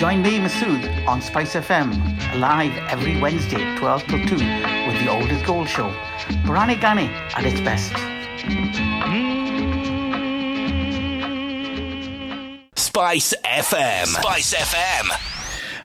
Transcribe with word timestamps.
Join 0.00 0.22
me, 0.22 0.38
Masood, 0.38 1.06
on 1.06 1.20
Spice 1.20 1.56
FM, 1.56 1.90
live 2.40 2.72
every 2.88 3.20
Wednesday, 3.20 3.76
12 3.76 4.04
till 4.04 4.18
2, 4.28 4.34
with 4.34 4.98
the 5.04 5.08
Oldest 5.10 5.44
Gold 5.44 5.68
Show. 5.68 5.90
Purani 6.46 6.80
Gani 6.80 7.08
at 7.36 7.44
its 7.44 7.60
best. 7.60 7.92
Spice 12.76 13.34
FM. 13.44 14.06
Spice 14.06 14.54
FM. 14.54 15.10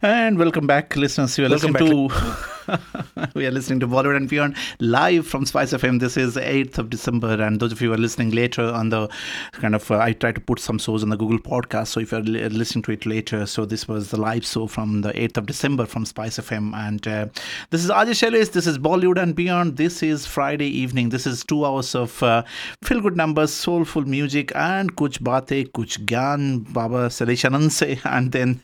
And 0.01 0.39
welcome 0.39 0.65
back, 0.65 0.95
listeners. 0.95 1.37
You 1.37 1.47
are 1.47 1.49
Welcome 1.49 1.73
listening 1.73 2.07
to 2.09 2.15
we 3.35 3.45
are 3.45 3.51
listening 3.51 3.79
to 3.79 3.87
Bollywood 3.87 4.15
and 4.15 4.29
Beyond 4.29 4.55
live 4.79 5.27
from 5.27 5.45
Spice 5.45 5.73
FM. 5.73 5.99
This 5.99 6.17
is 6.17 6.35
8th 6.35 6.77
of 6.77 6.89
December, 6.89 7.41
and 7.41 7.59
those 7.59 7.71
of 7.71 7.81
you 7.81 7.89
who 7.89 7.93
are 7.93 7.97
listening 7.97 8.31
later 8.31 8.63
on 8.63 8.89
the 8.89 9.07
kind 9.53 9.75
of, 9.75 9.89
uh, 9.91 9.99
I 9.99 10.13
try 10.13 10.31
to 10.31 10.41
put 10.41 10.59
some 10.59 10.79
shows 10.79 11.03
on 11.03 11.09
the 11.09 11.17
Google 11.17 11.39
podcast. 11.39 11.87
So 11.87 11.99
if 11.99 12.11
you're 12.11 12.21
li- 12.21 12.47
listening 12.49 12.83
to 12.83 12.91
it 12.91 13.05
later, 13.05 13.45
so 13.45 13.65
this 13.65 13.87
was 13.87 14.11
the 14.11 14.19
live 14.19 14.45
show 14.45 14.67
from 14.67 15.01
the 15.01 15.13
8th 15.13 15.37
of 15.37 15.45
December 15.45 15.85
from 15.85 16.05
Spice 16.05 16.37
FM. 16.37 16.75
And 16.75 17.07
uh, 17.07 17.27
this 17.69 17.83
is 17.83 17.89
RJ 17.89 18.31
Sailesh. 18.31 18.51
This 18.51 18.67
is 18.67 18.77
Bollywood 18.77 19.21
and 19.21 19.35
Beyond. 19.35 19.77
This 19.77 20.01
is 20.01 20.25
Friday 20.25 20.67
evening. 20.67 21.09
This 21.09 21.27
is 21.27 21.43
two 21.43 21.65
hours 21.65 21.93
of 21.95 22.21
uh, 22.23 22.43
feel 22.83 23.01
good 23.01 23.17
numbers, 23.17 23.53
soulful 23.53 24.03
music, 24.03 24.51
and 24.55 24.95
kuch 24.95 25.19
baate, 25.19 25.71
kuch 25.71 25.99
gyan, 26.05 26.71
Baba 26.73 27.09
Salishanand 27.09 27.71
se, 27.71 27.99
and 28.05 28.31
then 28.31 28.61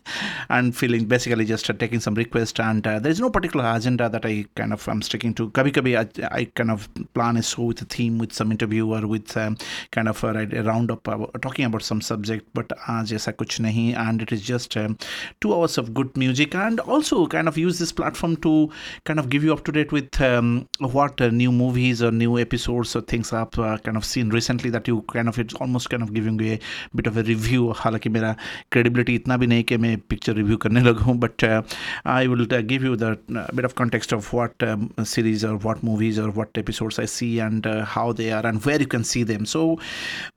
and 0.50 0.76
feeling 0.76 1.06
basically 1.06 1.46
just 1.46 1.70
uh, 1.70 1.74
taking 1.74 2.00
some 2.00 2.16
request. 2.16 2.60
And 2.60 2.86
uh, 2.86 3.00
there 3.00 3.12
is 3.12 3.20
no 3.20 3.30
particular 3.30 3.72
agenda 3.76 3.91
that 3.91 4.25
I 4.25 4.45
kind 4.55 4.73
of 4.73 4.89
am 4.89 5.03
sticking 5.03 5.35
to. 5.35 5.51
Kabhi 5.51 5.73
kabhi 5.73 5.97
I, 5.97 6.39
I 6.39 6.45
kind 6.45 6.71
of 6.71 6.89
plan 7.15 7.37
a 7.37 7.43
show 7.43 7.65
with 7.65 7.83
a 7.83 7.85
theme, 7.85 8.19
with 8.19 8.33
some 8.33 8.51
interviewer, 8.51 9.07
with 9.07 9.37
um, 9.37 9.57
kind 9.91 10.09
of 10.09 10.23
a, 10.25 10.49
a 10.57 10.63
roundup 10.63 11.07
about, 11.07 11.43
talking 11.43 11.65
about 11.65 11.83
some 11.83 12.01
subject. 12.01 12.47
But 12.55 12.69
aaj 12.69 13.13
aisa 13.13 13.33
kuch 13.33 13.59
nahi, 13.61 13.97
and 13.97 14.23
it 14.23 14.33
is 14.33 14.43
just 14.43 14.77
um, 14.77 14.99
two 15.41 15.55
hours 15.55 15.79
of 15.79 15.95
good 15.95 16.17
music, 16.17 16.55
and 16.55 16.81
also 16.81 17.27
kind 17.27 17.49
of 17.49 17.59
use 17.59 17.79
this 17.79 17.93
platform 17.93 18.37
to 18.39 18.71
kind 19.05 19.19
of 19.19 19.29
give 19.29 19.45
you 19.45 19.53
up 19.53 19.65
to 19.65 19.73
date 19.73 19.93
with 19.93 20.21
um, 20.21 20.69
what 20.81 21.21
uh, 21.21 21.29
new 21.29 21.53
movies 21.53 22.03
or 22.03 22.11
new 22.11 22.39
episodes 22.39 22.95
or 22.95 23.01
things 23.01 23.33
up 23.33 23.59
uh, 23.59 23.77
kind 23.79 23.97
of 23.97 24.05
seen 24.05 24.31
recently 24.31 24.71
that 24.71 24.87
you 24.89 25.03
kind 25.03 25.29
of 25.29 25.39
it's 25.39 25.55
almost 25.55 25.91
kind 25.91 26.03
of 26.03 26.13
giving 26.15 26.39
you 26.41 26.55
a 26.55 26.97
bit 26.97 27.07
of 27.07 27.17
a 27.17 27.23
review 27.23 27.73
हालांकि 27.75 28.09
मेरा 28.09 28.35
credibility 28.73 29.15
इतना 29.15 29.37
भी 29.37 29.47
नहीं 29.47 29.63
कि 29.65 29.77
मैं 29.77 29.97
picture 30.09 30.35
review 30.35 30.59
करने 30.63 30.81
लगूँ 30.81 31.19
but 31.19 31.43
uh, 31.45 31.63
I 32.05 32.27
will 32.27 32.47
uh, 32.53 32.61
give 32.63 32.83
you 32.83 32.97
the 32.97 33.13
uh, 33.13 33.47
bit 33.55 33.65
of 33.65 33.75
context 33.82 34.20
of 34.20 34.34
what 34.40 34.70
um, 34.72 34.92
series 35.16 35.48
or 35.52 35.56
what 35.70 35.88
movies 35.92 36.22
or 36.26 36.30
what 36.42 36.66
episodes 36.66 37.02
I 37.08 37.10
see 37.18 37.34
and 37.48 37.74
uh, 37.74 37.80
how 37.96 38.12
they 38.22 38.32
are 38.40 38.46
and 38.54 38.70
where 38.70 38.86
you 38.86 38.94
can 38.98 39.10
see 39.16 39.26
them. 39.34 39.52
So 39.56 39.66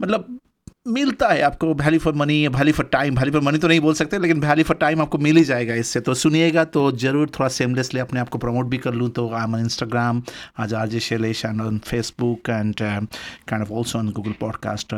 मतलब 0.03 0.41
मिलता 0.89 1.29
है 1.29 1.43
आपको 1.43 1.73
value 1.75 2.01
for 2.01 2.15
money 2.15 2.37
value 2.55 2.73
for 2.75 2.87
time 2.93 3.17
value 3.19 3.33
for 3.33 3.43
money 3.43 3.59
तो 3.59 3.69
नहीं 3.69 3.81
बोल 3.81 3.95
सकते 3.95 4.19
लेकिन 4.19 4.41
value 4.41 4.65
for 4.65 4.77
time 4.77 5.01
आपको 5.03 5.19
मिल 5.19 5.37
ही 5.37 5.45
जाएगा 5.45 5.75
इससे। 5.83 6.01
तो 6.01 6.15
सुनिएगा 6.23 6.65
तो 6.77 6.91
ज़रूर 7.05 7.31
थोड़ा 7.39 7.49
सेमलेसली 7.49 8.01
अपने 8.01 8.21
आप 8.21 8.29
को 8.29 8.39
प्रमोट 8.39 8.67
भी 8.71 8.79
कर 8.79 8.95
लूँ। 8.95 9.09
तो 9.11 9.29
I 9.31 9.45
am 9.45 9.55
on 9.55 9.61
Instagram 9.61 10.23
as 10.59 10.75
R 10.75 10.89
J 10.89 11.01
Shailesh 11.01 11.45
and 11.45 11.61
on 11.61 11.79
Facebook 11.87 12.51
and 12.51 12.75
kind 12.81 13.63
of 13.63 13.73
also 13.73 13.99
on 13.99 14.11
Google 14.19 14.35
podcast 14.41 14.95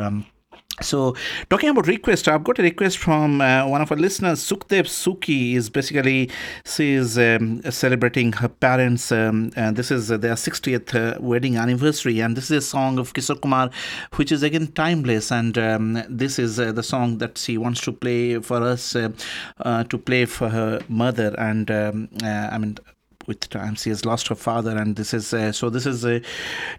so, 0.81 1.15
talking 1.49 1.69
about 1.69 1.87
request, 1.87 2.27
I've 2.27 2.43
got 2.43 2.59
a 2.59 2.61
request 2.61 2.99
from 2.99 3.41
uh, 3.41 3.67
one 3.67 3.81
of 3.81 3.91
our 3.91 3.97
listeners, 3.97 4.39
Sukhdev 4.39 4.85
Suki. 4.85 5.55
Is 5.55 5.71
basically 5.71 6.29
she 6.65 6.93
is 6.93 7.17
um, 7.17 7.63
celebrating 7.71 8.33
her 8.33 8.47
parents. 8.47 9.11
Um, 9.11 9.51
and 9.55 9.75
this 9.75 9.89
is 9.89 10.11
uh, 10.11 10.17
their 10.17 10.35
60th 10.35 10.93
uh, 10.93 11.19
wedding 11.19 11.57
anniversary, 11.57 12.19
and 12.19 12.37
this 12.37 12.51
is 12.51 12.57
a 12.57 12.67
song 12.67 12.99
of 12.99 13.13
Kishore 13.13 13.41
Kumar, 13.41 13.71
which 14.17 14.31
is 14.31 14.43
again 14.43 14.67
timeless. 14.67 15.31
And 15.31 15.57
um, 15.57 16.03
this 16.09 16.37
is 16.37 16.59
uh, 16.59 16.71
the 16.71 16.83
song 16.83 17.17
that 17.17 17.39
she 17.39 17.57
wants 17.57 17.81
to 17.81 17.91
play 17.91 18.39
for 18.39 18.61
us 18.61 18.95
uh, 18.95 19.09
uh, 19.61 19.83
to 19.85 19.97
play 19.97 20.25
for 20.25 20.49
her 20.49 20.81
mother. 20.87 21.33
And 21.39 21.71
um, 21.71 22.09
I 22.23 22.55
mean 22.59 22.77
with 23.27 23.47
time 23.49 23.75
she 23.75 23.89
has 23.89 24.05
lost 24.05 24.29
her 24.29 24.35
father 24.35 24.75
and 24.77 24.95
this 24.95 25.13
is 25.13 25.33
uh, 25.33 25.51
so 25.51 25.69
this 25.69 25.85
is 25.85 26.05
uh, 26.05 26.19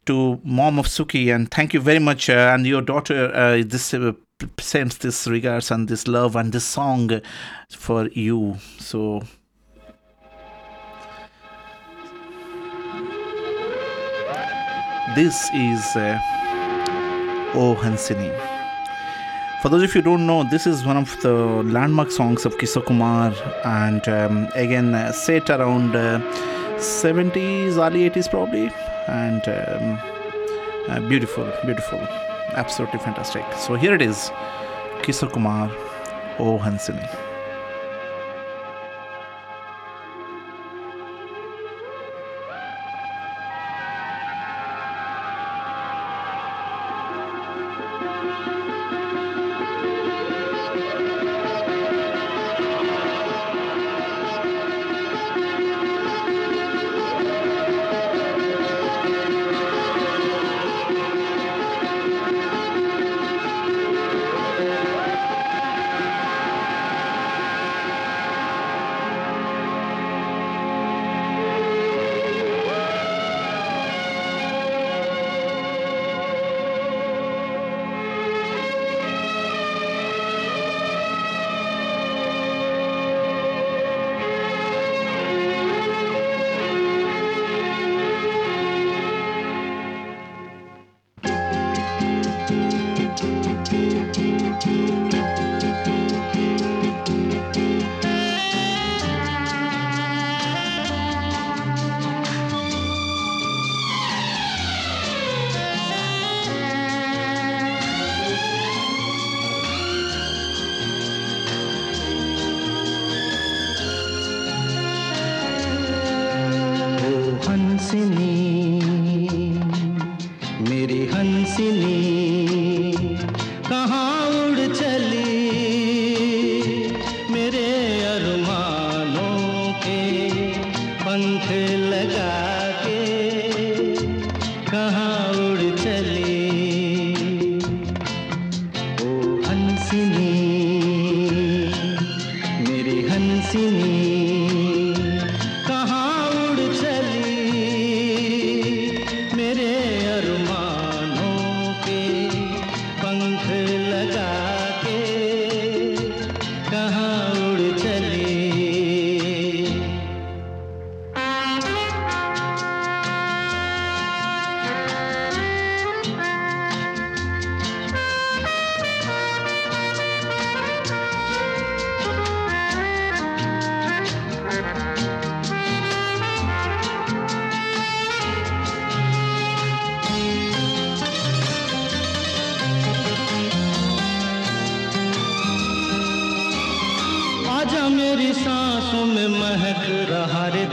to 0.07 0.41
mom 0.43 0.79
of 0.79 0.87
suki 0.87 1.35
and 1.35 1.51
thank 1.51 1.75
you 1.75 1.81
very 1.81 1.99
much 1.99 2.29
uh, 2.31 2.53
and 2.55 2.67
your 2.67 2.83
daughter 2.83 3.31
uh, 3.35 3.63
this 3.65 3.95
uh, 3.95 4.13
sends 4.59 4.99
this 4.99 5.27
regards 5.27 5.71
and 5.71 5.89
this 5.89 6.07
love 6.07 6.37
and 6.37 6.53
this 6.53 6.65
song 6.65 7.21
for 7.71 8.09
you. 8.09 8.57
So 8.79 9.23
this 15.15 15.51
is 15.53 15.83
oh 17.55 17.77
hansini 17.83 18.58
for 19.61 19.69
those 19.69 19.83
of 19.83 19.95
you 19.95 20.01
who 20.01 20.03
don't 20.03 20.27
know, 20.27 20.45
this 20.45 20.67
is 20.67 20.85
one 20.85 20.97
of 20.97 21.21
the 21.21 21.35
landmark 21.65 22.11
songs 22.11 22.45
of 22.47 22.57
Kishore 22.59 22.87
Kumar, 22.87 23.33
and 23.65 24.09
um, 24.09 24.49
again 24.55 24.95
uh, 24.95 25.13
set 25.13 25.51
around 25.51 25.97
uh, 25.97 26.21
70s, 26.77 27.77
early 27.77 28.09
80s 28.09 28.31
probably, 28.31 28.71
and 29.09 29.49
um, 29.49 29.99
uh, 30.89 31.01
beautiful, 31.09 31.51
beautiful, 31.65 31.99
absolutely 32.55 33.01
fantastic. 33.01 33.45
So 33.59 33.75
here 33.75 33.95
it 33.95 34.03
is, 34.03 34.31
Kishore 35.03 35.33
Kumar, 35.33 35.71
O 36.39 36.59
Hansini. 36.59 37.28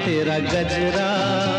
तेरा 0.05 0.37
गजरा। 0.53 1.54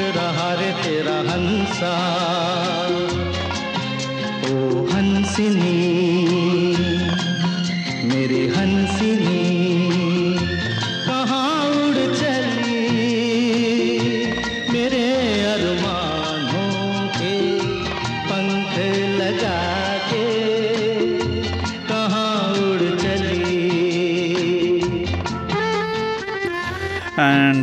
रहा 0.00 0.54
तेरा 0.82 1.18
हंसा। 1.32 1.92
ओ 4.50 4.84
हंसिनी। 4.84 6.09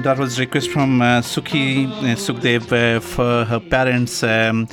That 0.08 0.18
was 0.18 0.40
request 0.40 0.70
from 0.70 1.02
uh, 1.02 1.20
Sukhi 1.20 1.86
uh, 1.86 2.16
Sukhdev 2.16 2.72
uh, 2.72 3.02
for 3.02 3.44
her 3.44 3.60
parents, 3.60 4.24
um, 4.24 4.66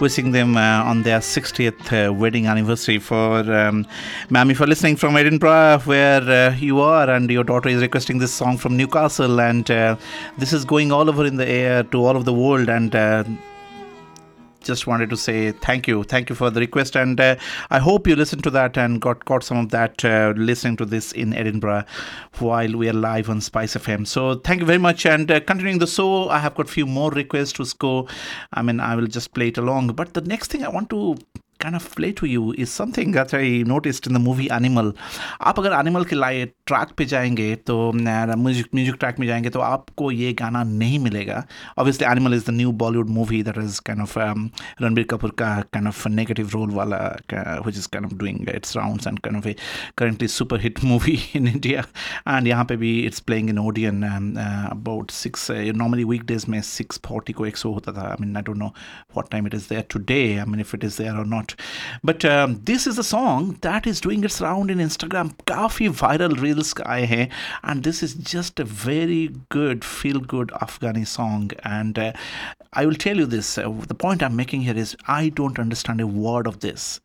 wishing 0.00 0.32
them 0.32 0.54
uh, 0.54 0.90
on 0.90 1.02
their 1.02 1.20
60th 1.20 2.08
uh, 2.08 2.12
wedding 2.12 2.46
anniversary. 2.46 2.98
For 2.98 3.38
um, 3.60 3.86
ma'am, 4.28 4.50
if 4.50 4.58
you're 4.58 4.68
listening 4.68 4.96
from 4.96 5.16
Edinburgh, 5.16 5.80
where 5.86 6.20
uh, 6.20 6.54
you 6.56 6.80
are, 6.80 7.08
and 7.08 7.30
your 7.30 7.42
daughter 7.42 7.70
is 7.70 7.80
requesting 7.80 8.18
this 8.18 8.34
song 8.34 8.58
from 8.58 8.76
Newcastle, 8.76 9.40
and 9.40 9.64
this 10.36 10.52
is 10.52 10.66
going 10.66 10.92
all 10.92 11.08
over 11.08 11.24
in 11.24 11.36
the 11.36 11.48
air 11.48 11.84
to 11.84 12.04
all 12.04 12.14
of 12.14 12.26
the 12.26 12.34
world, 12.34 12.68
and 12.68 12.92
just 14.62 14.86
wanted 14.86 15.10
to 15.10 15.16
say 15.16 15.52
thank 15.52 15.86
you. 15.88 16.04
Thank 16.04 16.30
you 16.30 16.36
for 16.36 16.50
the 16.50 16.60
request 16.60 16.96
and 16.96 17.20
uh, 17.20 17.36
i 17.70 17.78
hope 17.78 18.06
you 18.06 18.16
listened 18.16 18.44
to 18.44 18.50
that 18.50 18.76
and 18.76 19.00
got 19.00 19.24
got 19.24 19.44
some 19.48 19.58
of 19.58 19.70
that 19.70 20.04
uh, 20.04 20.32
listening 20.36 20.76
to 20.76 20.84
this 20.84 21.12
in 21.12 21.34
edinburgh 21.42 21.84
while 22.38 22.76
we 22.82 22.88
are 22.88 22.98
live 23.04 23.30
on 23.34 23.40
spice 23.40 23.74
fm 23.74 24.06
so 24.06 24.34
thank 24.34 24.60
you 24.60 24.66
very 24.66 24.78
much 24.78 25.06
and 25.06 25.30
uh, 25.30 25.40
continuing 25.40 25.78
the 25.78 25.86
show 25.86 26.28
i 26.28 26.38
have 26.38 26.54
got 26.54 26.68
few 26.68 26.86
more 26.86 27.10
requests 27.10 27.52
to 27.52 27.64
score. 27.64 28.06
I 28.52 28.62
mean 28.62 28.80
i 28.80 28.94
will 28.96 29.06
just 29.06 29.34
play 29.34 29.48
it 29.48 29.58
along. 29.58 29.88
But 29.88 30.14
the 30.14 30.20
next 30.20 30.50
thing 30.50 30.64
i 30.64 30.68
want 30.68 30.90
to 30.90 31.16
kind 31.61 31.75
of 31.75 31.95
play 31.95 32.11
to 32.13 32.25
you 32.25 32.53
is 32.53 32.71
something 32.71 33.11
that 33.11 33.33
I 33.33 33.63
noticed 33.65 34.07
in 34.07 34.13
the 34.13 34.19
movie 34.19 34.49
Animal. 34.57 34.91
आप 35.41 35.59
अगर 35.59 35.73
animal 35.73 36.03
के 36.05 36.15
लाए 36.15 36.45
track 36.67 36.91
पे 36.97 37.05
जाएंगे 37.05 37.55
तो 37.67 37.75
music 37.93 38.67
music 38.75 38.95
track 38.99 39.19
में 39.19 39.27
जाएंगे 39.27 39.49
तो 39.49 39.59
आपको 39.59 40.11
ये 40.11 40.31
गाना 40.41 40.63
नहीं 40.63 40.99
मिलेगा 40.99 41.43
obviously 41.77 42.07
animal 42.11 42.33
is 42.33 42.45
the 42.45 42.53
new 42.53 42.71
Bollywood 42.83 43.09
movie 43.17 43.41
that 43.43 43.57
is 43.63 43.79
kind 43.85 44.01
of 44.01 44.17
Ranbir 44.81 45.05
Kapoor 45.11 45.31
का 45.39 45.49
काइंड 45.73 45.87
ऑफ 45.87 46.07
नेगेटिव 46.07 46.49
रोल 46.53 46.71
वाला 46.79 47.01
which 47.65 47.77
is 47.79 47.87
kind 47.93 48.05
of 48.07 48.13
doing 48.19 48.37
its 48.53 48.75
rounds 48.75 49.07
and 49.09 49.21
kind 49.25 49.37
of 49.39 49.45
a 49.51 49.55
currently 50.01 50.27
super 50.27 50.57
hit 50.65 50.81
movie 50.83 51.19
in 51.39 51.47
India 51.53 51.85
and 52.33 52.47
यहाँ 52.47 52.65
पे 52.65 52.77
भी 52.83 52.91
it's 53.09 53.23
playing 53.29 53.49
in 53.53 53.59
Odeon 53.63 54.03
um, 54.09 54.29
uh, 54.37 54.67
about 54.71 55.11
six 55.11 55.49
uh, 55.49 55.59
normally 55.83 56.05
weekdays 56.11 56.47
में 56.49 56.59
640 56.61 57.33
को 57.33 57.45
एक 57.45 57.57
show 57.57 57.71
होता 57.73 57.91
था 57.97 58.15
I 58.15 58.21
mean 58.21 58.35
I 58.41 58.45
don't 58.49 58.63
know 58.63 58.71
what 59.17 59.31
time 59.35 59.51
it 59.51 59.57
is 59.61 59.67
there 59.73 59.85
today 59.95 60.23
I 60.39 60.45
mean 60.45 60.65
if 60.67 60.73
it 60.79 60.87
is 60.89 60.97
there 61.03 61.15
or 61.17 61.25
not 61.51 61.55
but 62.03 62.25
um, 62.25 62.59
this 62.63 62.87
is 62.87 62.97
a 62.97 63.03
song 63.03 63.57
that 63.61 63.87
is 63.87 64.01
doing 64.01 64.23
its 64.23 64.39
round 64.41 64.71
in 64.71 64.79
Instagram 64.79 65.31
काफ़ी 65.51 65.89
viral 66.01 66.35
reels 66.43 66.73
आए 66.95 67.05
हैं 67.13 67.29
and 67.63 67.83
this 67.83 68.01
is 68.07 68.15
just 68.33 68.59
a 68.59 68.67
very 68.85 69.21
good 69.57 69.85
feel 69.85 70.19
good 70.19 70.53
Afghani 70.67 71.05
song 71.05 71.49
and 71.63 71.99
uh, 71.99 72.11
I 72.73 72.85
will 72.85 72.99
tell 73.05 73.17
you 73.17 73.25
this 73.25 73.57
uh, 73.57 73.69
the 73.93 73.99
point 74.05 74.23
I'm 74.23 74.35
making 74.35 74.61
here 74.61 74.77
is 74.85 74.95
I 75.07 75.29
don't 75.29 75.59
understand 75.59 76.01
a 76.01 76.07
word 76.07 76.47
of 76.47 76.59
this 76.67 76.99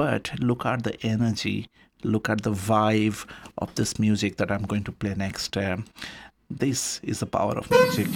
but 0.00 0.32
look 0.38 0.66
at 0.66 0.84
the 0.84 0.96
energy 1.14 1.68
look 2.04 2.28
at 2.28 2.42
the 2.42 2.52
vibe 2.52 3.24
of 3.58 3.74
this 3.74 3.98
music 3.98 4.36
that 4.36 4.50
I'm 4.50 4.64
going 4.74 4.84
to 4.84 4.92
play 4.92 5.14
next 5.14 5.56
uh, 5.56 5.76
this 6.50 7.00
is 7.02 7.20
the 7.20 7.26
power 7.26 7.54
of 7.58 7.70
music 7.70 8.08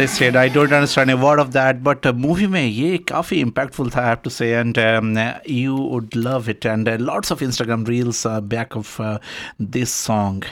I 0.00 0.06
said, 0.06 0.34
I 0.34 0.48
don't 0.48 0.72
understand 0.72 1.10
a 1.10 1.16
word 1.16 1.38
of 1.38 1.52
that, 1.52 1.82
but 1.82 2.06
uh, 2.06 2.14
movie 2.14 2.46
may 2.46 2.66
ye 2.66 2.98
काफी 2.98 3.42
impactful 3.44 3.90
tha, 3.92 4.00
I 4.00 4.06
have 4.06 4.22
to 4.22 4.30
say, 4.30 4.54
and 4.54 4.78
um, 4.78 5.18
you 5.44 5.74
would 5.74 6.16
love 6.16 6.48
it. 6.48 6.64
And 6.64 6.88
uh, 6.88 6.96
lots 6.98 7.30
of 7.30 7.40
Instagram 7.40 7.86
reels 7.86 8.24
uh, 8.24 8.40
back 8.40 8.76
of 8.76 8.98
uh, 8.98 9.18
this 9.58 9.92
song. 9.92 10.42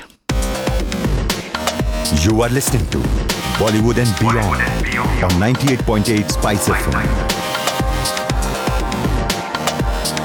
You 2.26 2.42
are 2.42 2.50
listening 2.50 2.86
to 2.90 2.98
Bollywood 3.56 3.96
and 4.04 4.12
Beyond, 4.20 4.62
from 5.18 5.42
on 5.42 5.54
98.8 5.54 6.30
Spice 6.30 6.68
FM. 6.68 7.08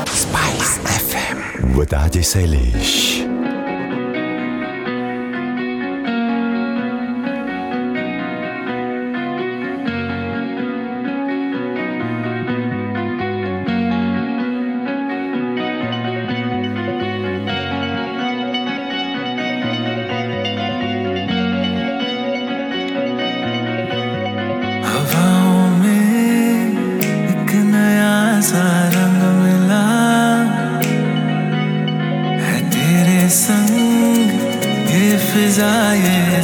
Spice 0.10 0.78
FM 1.00 1.78
with 1.78 1.92
RJ 1.92 2.26
Sailesh. 2.34 3.23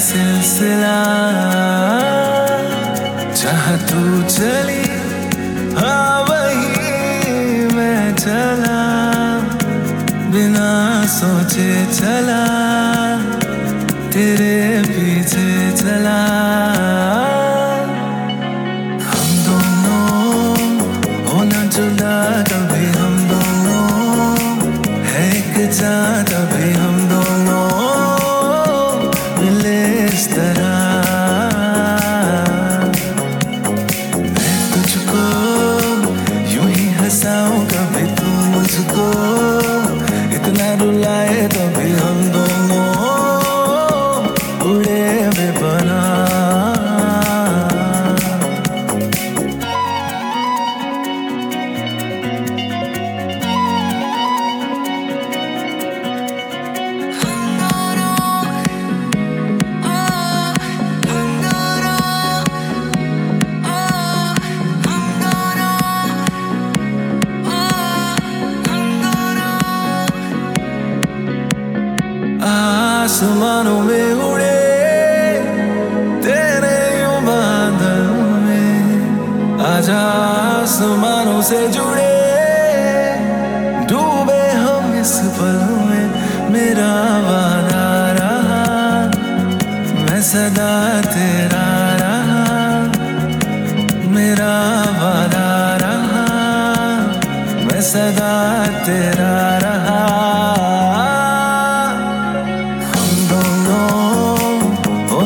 सिलसिला। 0.10 0.98
चाह 3.40 3.66
तू 3.90 4.02
चली 4.36 4.84
हाँ 5.80 6.14
वही 6.30 7.68
मैं 7.76 8.16
चला। 8.16 8.80
बिना 10.34 10.72
सोचे 11.18 11.70
चला 11.94 12.42
तेरे 14.14 14.49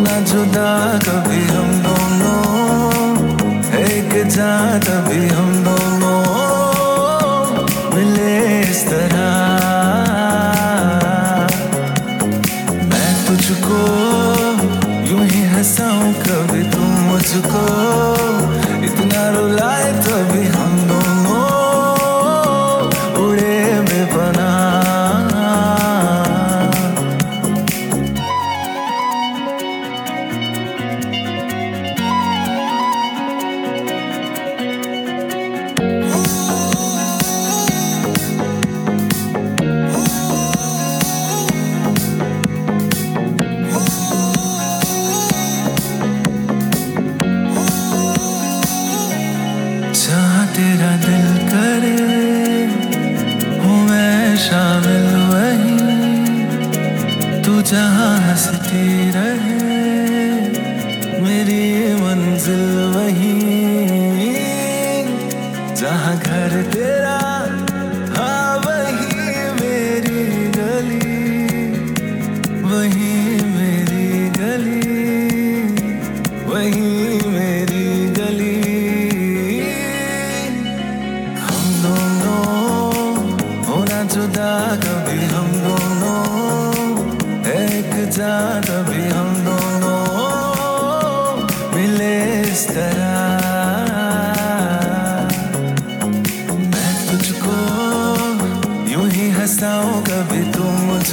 होना 0.04 0.20
जुदा 0.28 0.70
कभी 1.06 1.40
हम 1.48 1.70
दोनों 1.84 2.36
एक 3.80 4.12
जा 4.36 4.52
कभी 4.84 5.28
हम 5.30 5.52
दोनों। 5.64 5.93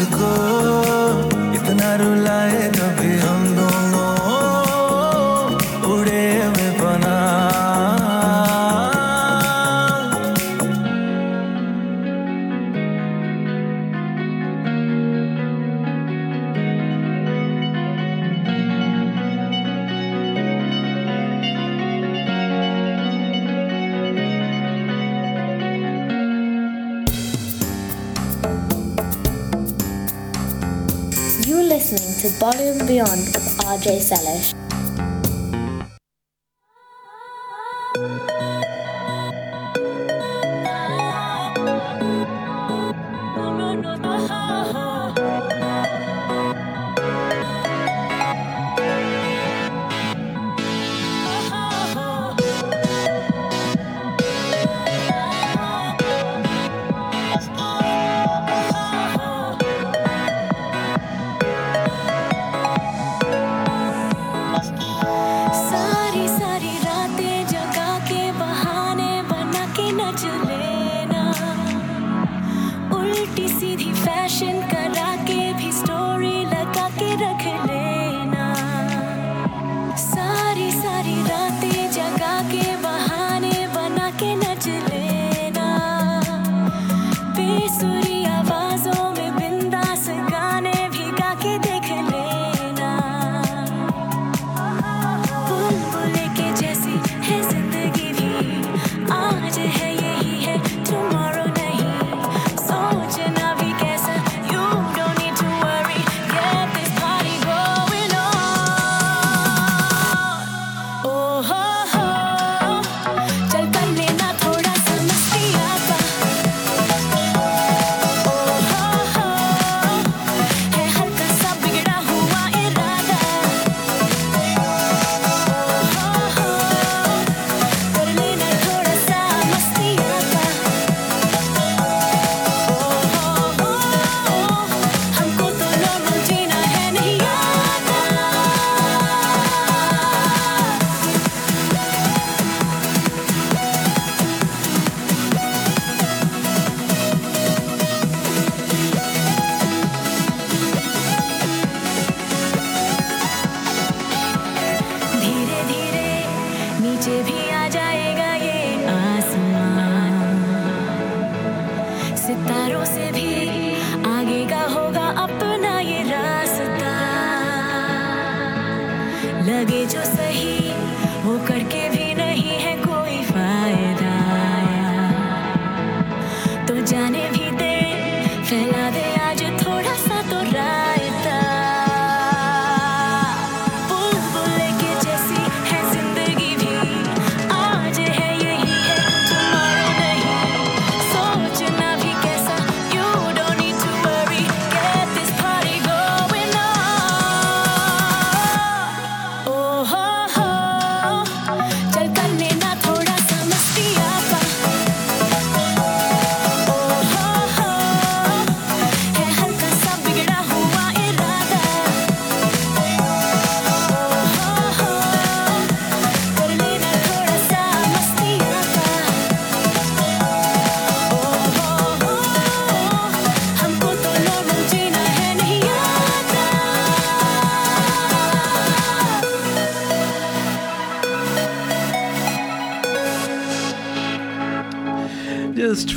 to 0.00 0.10
go. 0.16 0.49
You're 33.82 33.94
listening 33.94 34.59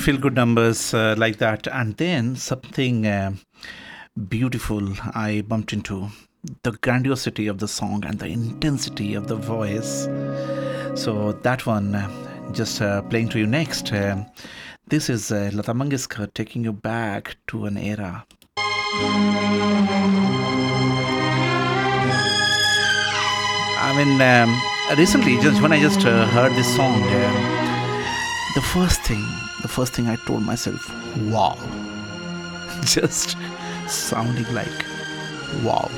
feel 0.03 0.17
good 0.17 0.35
numbers 0.35 0.93
uh, 0.93 1.15
like 1.17 1.37
that. 1.37 1.65
And 1.67 1.95
then 1.95 2.35
something 2.35 3.07
uh, 3.07 3.35
beautiful 4.27 4.81
I 5.15 5.45
bumped 5.47 5.71
into 5.71 6.09
the 6.63 6.73
grandiosity 6.73 7.47
of 7.47 7.59
the 7.59 7.69
song 7.69 8.03
and 8.05 8.19
the 8.19 8.25
intensity 8.25 9.13
of 9.13 9.27
the 9.27 9.37
voice. 9.37 10.09
So, 11.01 11.31
that 11.43 11.65
one 11.65 11.95
uh, 11.95 12.09
just 12.51 12.81
uh, 12.81 13.01
playing 13.03 13.29
to 13.29 13.39
you 13.39 13.47
next. 13.47 13.93
Uh, 13.93 14.25
this 14.87 15.09
is 15.09 15.31
uh, 15.31 15.51
Lata 15.53 15.73
Mangeshkar 15.73 16.33
taking 16.33 16.65
you 16.65 16.73
back 16.73 17.37
to 17.47 17.63
an 17.65 17.77
era. 17.77 18.25
I 23.79 23.93
mean, 23.95 24.21
um, 24.21 24.61
recently, 24.99 25.39
just 25.39 25.61
when 25.61 25.71
I 25.71 25.79
just 25.79 26.03
heard 26.03 26.51
this 26.55 26.75
song, 26.75 26.99
the 28.55 28.61
first 28.61 28.99
thing 29.03 29.42
the 29.63 29.69
first 29.69 29.93
thing 29.93 30.09
I 30.09 30.17
told 30.17 30.43
myself, 30.43 30.93
wow. 31.31 31.57
Just 32.83 33.37
sounding 33.87 34.53
like 34.53 34.85
wow. 35.63 35.89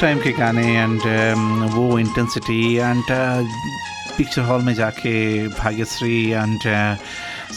Time 0.00 0.18
के 0.18 0.32
गाने 0.32 0.66
and 0.76 1.00
वो 1.72 1.98
intensity 1.98 2.74
and 2.74 3.04
picture 4.16 4.42
hall 4.42 4.62
में 4.62 4.74
जाके 4.74 5.12
Bhagyashree 5.48 6.30
and 6.30 6.60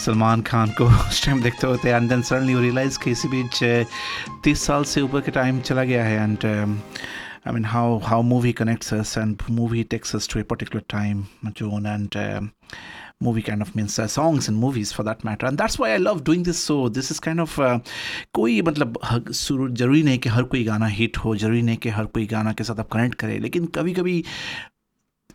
Salman 0.04 0.42
Khan 0.42 0.70
को 0.70 0.84
उस 1.08 1.24
time 1.26 1.42
देखते 1.42 1.66
होते 1.66 1.88
and 1.88 2.08
then 2.08 2.22
suddenly 2.22 2.52
you 2.52 2.60
realise 2.60 2.98
कि 2.98 3.10
इसी 3.10 3.28
बीच 3.28 3.86
तीस 4.44 4.64
साल 4.66 4.84
से 4.84 5.00
ऊपर 5.00 5.20
के 5.20 5.30
टाइम 5.30 5.60
चला 5.60 5.84
गया 5.84 6.04
है। 6.04 6.22
And 6.22 6.82
I 7.46 7.52
mean, 7.52 7.64
how 7.64 8.00
how 8.08 8.22
movie 8.22 8.54
connects 8.58 8.90
us 8.92 9.10
and 9.22 9.42
movie 9.50 9.84
takes 9.84 10.14
us 10.14 10.26
to 10.28 10.38
a 10.38 10.44
particular 10.44 10.82
time, 10.92 11.18
June, 11.54 11.86
and 11.86 12.16
um 12.16 12.52
movie 13.26 13.42
kind 13.48 13.66
of 13.66 13.74
means 13.78 13.98
uh, 13.98 14.06
songs 14.14 14.48
and 14.48 14.62
movies 14.64 14.92
for 14.92 15.04
that 15.08 15.24
matter. 15.28 15.46
And 15.46 15.62
that's 15.62 15.78
why 15.82 15.90
I 15.94 15.98
love 16.06 16.22
doing 16.30 16.44
this. 16.48 16.62
So 16.70 16.76
this 16.98 17.10
is 17.14 17.20
kind 17.28 17.44
of 17.46 17.58
uh, 17.68 17.78
कोई 18.34 18.60
मतलब 18.62 18.98
ज़रूरी 19.30 20.02
नहीं 20.02 20.18
कि 20.18 20.28
हर 20.28 20.42
कोई 20.54 20.64
गाना 20.64 20.86
hit 20.98 21.16
हो 21.24 21.36
ज़रूरी 21.36 21.62
नहीं 21.62 21.76
कि 21.86 21.88
हर 21.98 22.06
कोई 22.18 22.26
गाना 22.26 22.52
के 22.52 22.64
साथ 22.64 22.80
आप 22.80 22.90
कनेक्ट 22.92 23.14
करें 23.24 23.38
लेकिन 23.40 23.66
कभी 23.78 23.92
कभी 23.94 24.22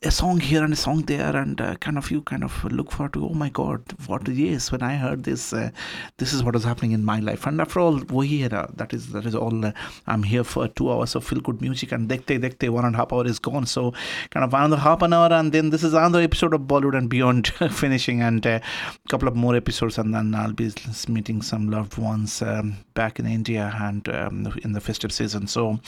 a 0.04 0.10
song 0.10 0.38
here 0.38 0.62
and 0.62 0.72
a 0.72 0.76
song 0.76 1.00
there 1.02 1.34
and 1.34 1.60
uh, 1.62 1.74
kind 1.76 1.96
of 1.96 2.10
you 2.10 2.20
kind 2.20 2.44
of 2.44 2.64
look 2.64 2.90
forward 2.90 3.12
to 3.14 3.24
oh 3.24 3.32
my 3.32 3.48
god 3.48 3.80
what 4.06 4.26
yes 4.28 4.70
when 4.70 4.82
i 4.82 4.96
heard 4.96 5.24
this 5.24 5.52
uh, 5.54 5.70
this 6.18 6.34
is 6.34 6.42
what 6.44 6.54
is 6.54 6.64
happening 6.64 6.92
in 6.92 7.02
my 7.02 7.20
life 7.20 7.46
and 7.46 7.58
after 7.58 7.80
all 7.80 7.98
wahi 8.16 8.42
hai 8.42 8.66
that 8.80 8.92
is 8.92 9.06
that 9.12 9.24
is 9.24 9.34
all 9.34 9.64
uh, 9.64 9.72
i'm 10.06 10.22
here 10.22 10.44
for 10.44 10.66
two 10.68 10.90
hours 10.92 11.14
of 11.14 11.24
feel 11.24 11.40
good 11.40 11.62
music 11.62 11.92
and 11.92 12.10
dekte 12.10 12.38
dekte 12.44 12.68
one 12.68 12.84
and 12.84 12.94
a 12.94 12.98
half 12.98 13.12
hour 13.14 13.26
is 13.26 13.38
gone 13.38 13.64
so 13.64 13.84
kind 14.30 14.44
of 14.44 14.52
another 14.52 14.80
half 14.86 15.00
an 15.08 15.14
hour 15.18 15.32
and 15.32 15.52
then 15.52 15.70
this 15.70 15.82
is 15.82 15.94
another 15.94 16.20
episode 16.20 16.52
of 16.52 16.62
bollywood 16.72 16.98
and 16.98 17.08
beyond 17.08 17.48
finishing 17.82 18.20
and 18.20 18.44
a 18.44 18.60
couple 19.08 19.28
of 19.28 19.36
more 19.44 19.54
episodes 19.56 19.96
and 19.96 20.14
then 20.14 20.34
i'll 20.34 20.58
be 20.64 20.70
meeting 21.08 21.40
some 21.40 21.70
loved 21.70 21.96
ones 21.96 22.42
um, 22.42 22.76
back 22.92 23.18
in 23.18 23.26
india 23.26 23.72
and 23.80 24.10
um, 24.10 24.52
in 24.64 24.72
the 24.72 24.84
festive 24.90 25.12
season 25.20 25.46
so 25.46 25.78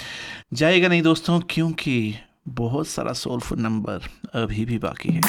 जाएगा 0.55 0.88
नहीं 0.88 1.02
दोस्तों 1.02 1.40
क्योंकि 1.50 1.96
बहुत 2.47 2.88
सारा 2.88 3.13
soulful 3.13 3.60
number 3.60 4.01
अभी 4.34 4.65
भी 4.65 4.77
बाकी 4.77 5.10
है। 5.10 5.21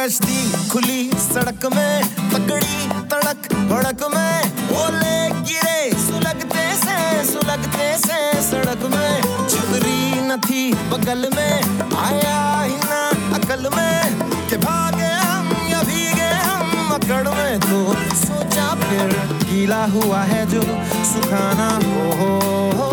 गश्ती 0.00 0.68
खुली 0.68 1.10
सड़क 1.14 1.66
में 1.76 2.14
तगड़ी 2.30 2.88
तड़क, 3.10 3.54
भड़क 3.70 4.02
में। 4.16 4.38
ओले 4.76 5.16
गिरे, 5.40 5.90
सुलगते 5.94 6.64
से 6.76 7.24
सुलगते 7.32 7.98
से 7.98 8.42
सड़क 8.42 8.82
में। 8.94 9.22
छतरी 9.48 10.20
न 10.20 10.40
थी 10.40 10.74
बगल 10.74 11.30
में, 11.36 11.54
आया 11.96 12.62
ही 12.62 12.76
ना 12.76 13.02
अकल 13.36 13.70
में। 13.76 14.18
कि 14.48 14.56
भागे 14.56 15.12
हम, 15.26 15.68
या 15.70 15.82
भीगे 15.82 16.30
हम, 16.48 16.90
अकड़ 16.94 17.28
में 17.28 17.60
तो 17.60 17.94
सोचा 18.16 18.74
फिर 18.74 19.08
गीला 19.44 19.84
हुआ 19.84 20.22
है 20.22 20.46
जो 20.46 20.62
सुखाना 21.04 21.70
हो 21.86 22.12
हो 22.12 22.36
हो। 22.78 22.90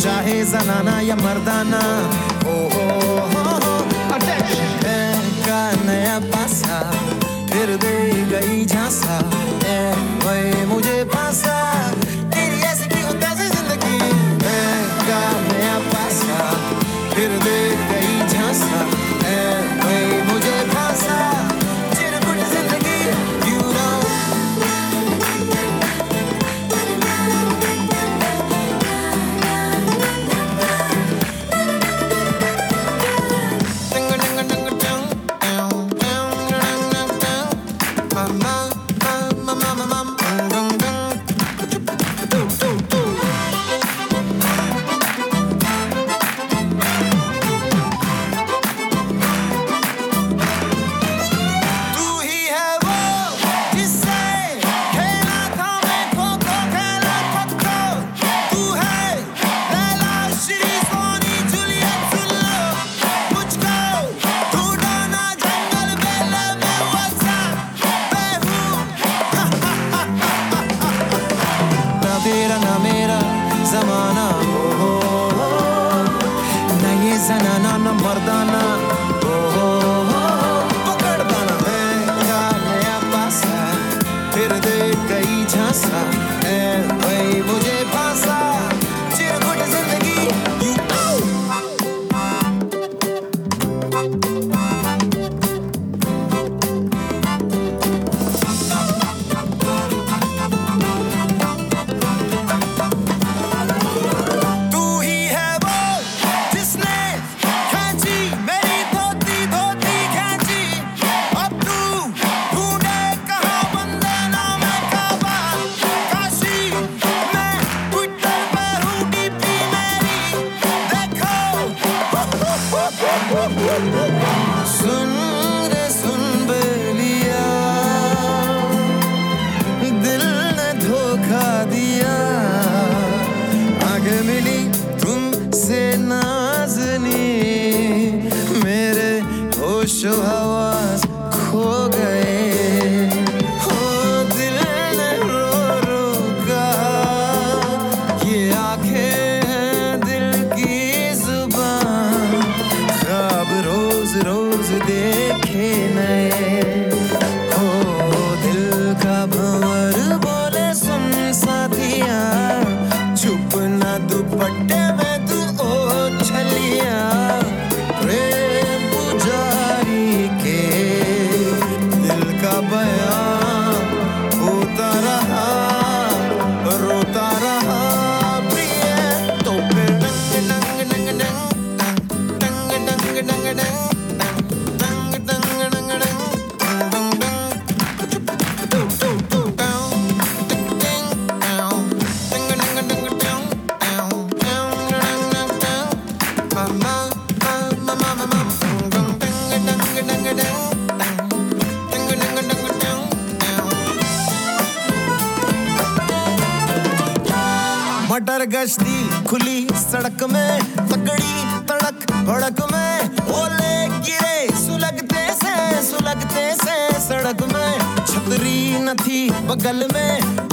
चाहे 0.00 0.44
जनाना 0.44 1.00
या 1.00 1.16
मर्दाना, 1.16 1.82
हो 2.44 2.58
हो 2.74 3.18
हो। 3.26 3.49
का 5.50 5.72
नया 5.82 6.18
पासा 6.18 6.78
फिर 7.50 7.76
दे 7.76 7.96
गई 8.30 8.64
झांसा। 8.66 9.18
ए 9.66 10.64
मुझे 10.64 11.04
पासा। 11.04 11.99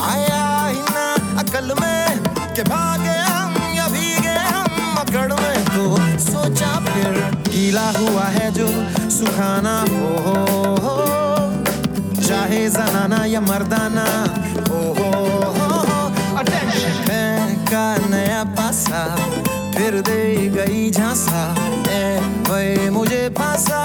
आया 0.04 0.43
ही 0.67 0.82
अकल 1.39 1.73
में 1.82 2.23
के 2.56 2.63
भागे 2.63 3.17
हम 3.28 3.56
या 3.76 3.88
में। 5.36 5.65
तो 5.65 5.84
सोचा 6.19 6.71
फिर 6.86 7.19
गीला 7.47 7.89
हुआ 7.89 8.23
है 8.23 8.52
जो 8.52 8.67
सुखाना 9.10 9.80
हो, 9.82 10.08
हो, 10.26 10.36
हो। 10.76 10.95
चाहे 12.21 12.67
जनाना 12.69 13.23
या 13.26 13.41
मर्दाना 13.41 14.06
हो 14.69 14.82
हो 14.93 15.12
हो 15.50 16.02
अटेंशन 16.38 17.04
का 17.69 17.86
नया 18.08 18.43
पासा 18.58 19.06
फिर 19.78 20.02
दे 20.02 20.21
गई 20.50 20.89
झांसा। 20.91 21.43
ए 21.91 22.89
मुझे 22.89 23.30
फांसा 23.30 23.82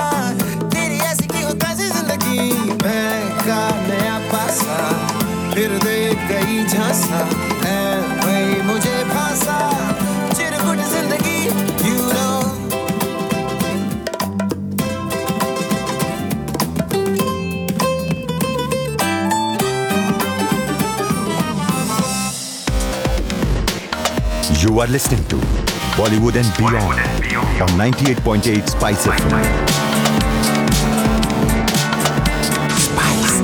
तेरी 0.65 0.99
ऐसी 0.99 1.27
की 1.27 1.43
हो 1.43 1.55
कैसी 1.55 1.89
ज़िंदगी? 1.89 2.53
मैं 2.85 3.31
का 3.39 3.63
नया 3.89 4.19
पासा। 4.33 5.02
फिर 5.55 5.71
दे 5.85 5.97
गई 6.29 6.65
झांसा 6.65 7.19
ए 7.71 7.81
वही 8.25 8.61
मुझे 8.69 9.03
फांसा 9.11 9.59
चिरकुट 10.37 10.79
ज़िंदगी 10.93 11.39
you 11.89 11.99
know 12.13 12.41
You 24.63 24.79
are 24.81 24.87
listening 24.87 25.25
to 25.29 25.37
Bollywood 25.97 26.37
and 26.37 26.51
Beyond 26.57 27.01
on 27.61 27.69
98.8 27.79 28.69
Spice 28.69 29.07
FM. 29.07 29.33
Spice 32.79 33.41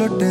solo 0.00 0.16
te 0.16 0.29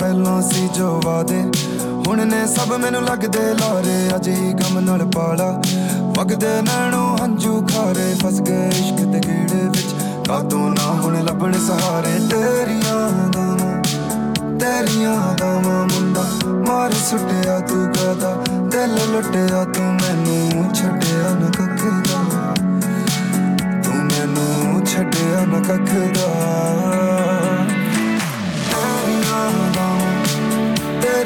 ਪਹਿਲਾਂ 0.00 0.42
ਸੀ 0.42 0.68
ਜੋ 0.74 1.00
ਵਾਦੇ 1.04 1.42
ਹੁਣ 2.06 2.26
ਨੇ 2.26 2.46
ਸਭ 2.46 2.72
ਮੈਨੂੰ 2.72 3.02
ਲੱਗਦੇ 3.02 3.38
ਲਾਰੇ, 3.38 4.16
ਅਜੇ 4.16 4.34
ਹੀ 4.34 4.52
ਗਮ 4.52 4.78
ਨਾਲ 4.78 5.10
ਪਾਲਾ। 5.14 5.62
ਵਗਦੇ 6.18 6.62
ਨੈਣੋਂ 6.62 7.18
ਹੰਝੂ 7.18 7.66
ਖਾਰੇ, 7.66 8.14
ਫਸ 8.14 8.40
ਗਏ 8.40 8.68
ਇਸ਼ਕ 8.68 9.04
ਦੇ 9.04 9.20
ਗੇੜੇ 9.26 9.68
ਵਿੱਚ। 9.68 9.86
ਕਾਤੋਂ 10.28 10.70
ਨਾ 10.70 10.90
ਹੁਣ 10.90 11.24
ਲੱਭਣ 11.24 11.52
ਸਹਾਰੇ। 11.52 12.28
ਤੇਰੀਆਂ 12.28 13.28
ਦਾਵਾਂ 13.28 13.82
ਤੇਰੀਆਂ 14.58 15.34
ਦਾਵਾਂ 15.34 15.84
ਮੁੰਡਾ, 15.84 16.24
ਮਾਰ 16.68 16.92
ਸੁੱਟਿਆ 16.92 17.60
ਤੂੰ 17.60 17.86
ਕਾਦਾ 17.86 18.34
ਦਿਲ 18.48 18.94
ਲੁੱਟਿਆ 19.12 19.64
ਤੂੰ 19.64 19.84
ਮੈਨੂੰ, 19.84 20.74
ਛੱਡਿਆ 20.74 21.34
ਨਾ 21.34 21.46
ਕੱਖ 21.46 21.84
ਦਾ। 21.84 22.54
ਤੂੰ 23.82 23.94
ਮੈਨੂੰ, 23.94 24.86
ਛੱਡਿਆ 24.86 25.44
ਨਾ 25.46 25.58
ਕੱਖ 25.68 26.18
ਦਾ। 26.18 26.77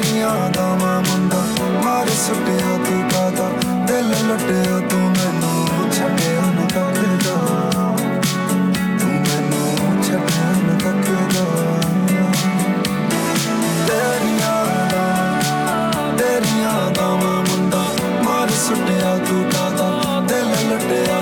ਤੇਰੀਆਂ 0.03 0.49
ਦਾਵਾਂ 0.51 1.01
ਮੁੰਡਾ, 1.01 1.41
ਮਾਰ 1.83 2.07
ਸੁੱਟਿਆ 2.09 2.77
ਤੂੰ 2.85 3.01
ਕਾਦਾ 3.09 3.47
ਦਿਲ 3.87 4.09
ਲੁੱਟਿਆ 4.27 4.79
ਤੂੰ 4.89 4.99
ਮੈਨੂੰ, 5.01 5.91
ਛੱਡਿਆ 5.91 6.41
ਨਾ 6.55 6.65
ਕੱਖ 6.73 6.97
ਤੂੰ 8.99 9.11
ਮੈਨੂੰ 9.11 10.03
ਛੱਡਿਆ 10.03 10.49
ਨਾ 10.57 10.73
ਕੱਖ 10.83 11.07
ਤੇਰੀਆਂ 13.87 14.59
ਦਾਵਾਂ 14.91 16.17
ਤੇਰੀਆਂ 16.17 16.91
ਦਾਵਾਂ 16.91 17.41
ਮੁੰਡਾ, 17.41 17.85
ਮਾਰ 18.25 18.49
ਸੁੱਟਿਆ 18.59 19.17
ਤੂੰ 19.29 19.43
ਕਾਦਾ 19.51 20.19
ਦਿਲ 20.27 20.55
ਲੁੱਟਿਆ 20.69 21.21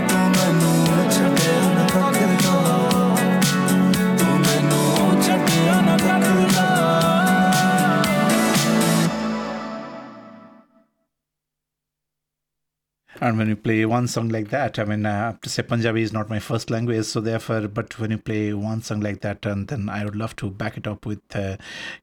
And 13.31 13.37
when 13.37 13.47
you 13.47 13.55
play 13.55 13.85
one 13.85 14.09
song 14.09 14.27
like 14.27 14.49
that, 14.49 14.77
I 14.77 14.83
mean, 14.83 15.05
uh, 15.05 15.37
to 15.41 15.49
say 15.49 15.63
Punjabi 15.63 16.01
is 16.01 16.11
not 16.11 16.29
my 16.29 16.39
first 16.39 16.69
language, 16.69 17.05
so 17.05 17.21
therefore, 17.21 17.69
but 17.69 17.97
when 17.97 18.11
you 18.11 18.17
play 18.17 18.51
one 18.51 18.81
song 18.81 18.99
like 18.99 19.21
that, 19.21 19.45
and 19.45 19.69
then 19.69 19.87
I 19.87 20.03
would 20.03 20.17
love 20.17 20.35
to 20.35 20.49
back 20.49 20.75
it 20.75 20.85
up 20.85 21.05
with 21.05 21.21
uh, 21.33 21.55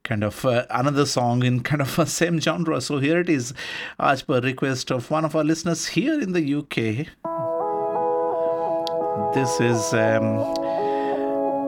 kind 0.03 0.23
of 0.23 0.43
uh, 0.43 0.65
another 0.71 1.05
song 1.05 1.43
in 1.43 1.59
kind 1.69 1.83
of 1.83 1.99
a 1.99 2.07
same 2.07 2.39
genre. 2.39 2.81
So 2.81 2.97
here 2.97 3.19
it 3.19 3.29
is, 3.29 3.53
as 3.99 4.23
per 4.23 4.39
request 4.39 4.89
of 4.91 5.11
one 5.11 5.23
of 5.23 5.35
our 5.35 5.43
listeners 5.43 5.85
here 5.85 6.19
in 6.19 6.31
the 6.33 6.55
UK. 6.55 7.05
This 9.35 9.61
is 9.61 9.93
um, 9.93 10.25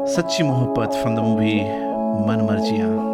Sachi 0.10 0.42
Mohabbat 0.42 1.00
from 1.04 1.14
the 1.14 1.22
movie 1.22 1.60
Manmarjiya. 1.60 3.12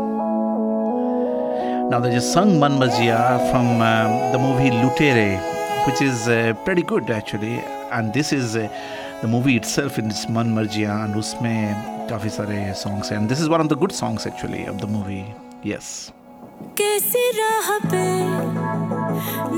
Now 1.89 1.99
they 1.99 2.11
just 2.11 2.31
sung 2.31 2.51
Manmarjiya 2.51 3.51
from 3.51 3.81
um, 3.81 4.31
the 4.31 4.39
movie 4.39 4.69
Lutere, 4.69 5.56
which 5.86 6.00
is 6.02 6.28
uh, 6.28 6.54
pretty 6.64 6.82
good 6.82 7.10
actually. 7.10 7.56
And 7.90 8.12
this 8.12 8.32
is 8.32 8.56
uh, 8.56 8.68
the 9.22 9.28
movie 9.28 9.56
itself 9.56 9.98
in 9.98 10.06
its 10.10 10.28
Man 10.28 10.54
Marjiya, 10.54 11.04
and 11.04 11.14
उसमें 11.16 12.08
काफ़ी 12.10 12.30
सारे 12.30 12.58
songs 12.82 13.12
हैं 13.12 13.26
this 13.28 13.40
is 13.40 13.48
one 13.50 13.60
of 13.60 13.66
the 13.66 13.78
good 13.82 13.92
songs 13.98 14.26
actually 14.26 14.64
of 14.68 14.76
the 14.82 14.88
movie 14.90 15.22
yes 15.66 15.88
कैसी 16.78 17.24
राह 17.38 17.68
पे 17.92 18.04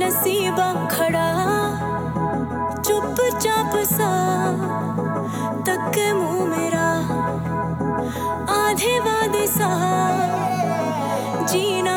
नसीबा 0.03 0.69
खड़ा 0.95 1.29
चुपचाप 2.87 3.77
सा 3.93 4.11
तक 5.69 5.91
के 5.95 6.13
मुंह 6.13 6.45
मेरा 6.57 6.87
आधे 8.59 8.99
वादे 9.07 9.47
सा 9.57 9.71
जीना 11.53 11.97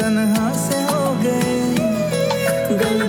तन्हा 0.00 0.52
से 0.66 0.76
हो 0.90 1.00
गए 1.22 1.56
गल 2.82 3.00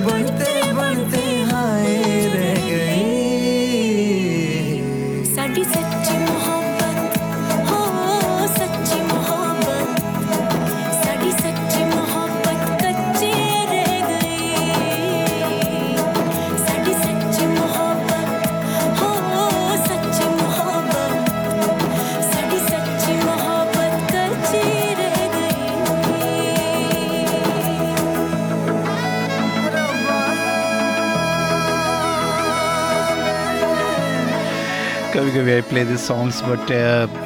कभी 35.32 35.40
कभी 35.40 35.52
I 35.52 35.62
play 35.62 35.84
this 35.86 36.08
songs 36.08 36.42
but 36.44 36.72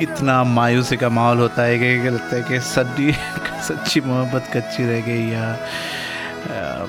इतना 0.01 0.43
मायूसी 0.43 0.97
का 0.97 1.09
माहौल 1.09 1.37
होता 1.39 1.63
है 1.63 1.77
कि 1.79 2.09
लगता 2.09 2.35
है 2.35 2.41
कि 2.49 2.59
सच्ची 2.61 3.11
सच्ची 3.67 4.01
मोहब्बत 4.01 4.49
कच्ची 4.55 4.85
रह 4.85 5.01
गई 5.05 5.23
या 5.31 5.45
uh, 6.55 6.85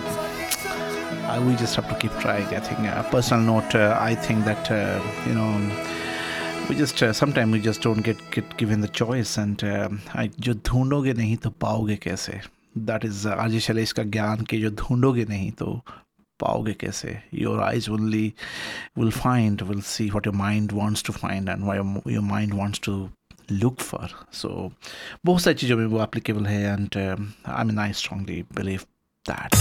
have 1.76 1.88
to 1.88 1.96
keep 2.00 2.12
trying. 2.20 2.46
I 2.48 2.60
think, 2.60 2.80
uh, 2.80 3.02
personal 3.04 3.44
note, 3.44 3.74
uh, 3.74 3.98
I 3.98 4.14
think 4.14 4.44
that 4.44 4.70
uh, 4.70 5.00
you 5.26 5.34
know, 5.34 5.48
we 6.68 6.76
just 6.76 7.02
uh, 7.02 7.12
sometimes 7.12 7.52
we 7.52 7.60
just 7.60 7.82
don't 7.82 8.02
get 8.02 8.22
get 8.30 8.56
given 8.58 8.80
the 8.80 8.92
choice, 9.00 9.36
and 9.38 9.64
uh, 9.64 9.88
I 10.14 10.28
जो 10.40 10.54
ढूंढोगे 10.68 11.12
नहीं 11.12 11.36
तो 11.44 11.50
पाओगे 11.64 11.96
कैसे? 12.02 12.40
That 12.90 13.08
is 13.10 13.26
uh, 13.26 13.38
आजी 13.44 13.60
शैलेश 13.68 13.92
का 13.92 14.02
ज्ञान 14.16 14.44
कि 14.50 14.60
जो 14.62 14.70
ढूंढोगे 14.82 15.24
नहीं 15.30 15.50
तो 15.62 15.80
पाओगे 16.39 16.73
कैसे? 16.83 17.21
Your 17.33 17.61
eyes 17.61 17.87
only 17.87 18.35
will 18.95 19.11
find, 19.11 19.61
will 19.61 19.81
see 19.81 20.09
what 20.09 20.25
your 20.25 20.35
mind 20.35 20.71
wants 20.71 21.03
to 21.03 21.13
find 21.13 21.49
and 21.49 21.67
what 21.67 21.75
your, 21.75 22.01
your 22.05 22.23
mind 22.23 22.53
wants 22.53 22.79
to 22.79 23.11
look 23.49 23.81
for. 23.81 24.07
So 24.31 24.71
बहुत 25.25 25.41
सारी 25.41 25.55
चीज़ों 25.55 25.77
में 25.77 25.85
वो 25.85 25.99
applicable 25.99 26.47
है 26.47 26.63
and 26.73 26.97
um, 26.97 27.33
I 27.45 27.63
mean 27.63 27.77
I 27.77 27.91
strongly 27.91 28.43
believe 28.53 28.85
that. 29.25 29.53